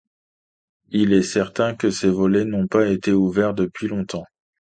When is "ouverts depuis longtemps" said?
3.13-4.25